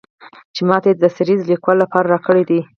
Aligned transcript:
چې 0.55 0.61
ماته 0.69 0.87
یې 0.91 0.95
د 0.97 1.03
سریزې 1.15 1.45
لیکلو 1.51 1.81
لپاره 1.83 2.09
راکړی 2.13 2.43
دی. 2.49 2.59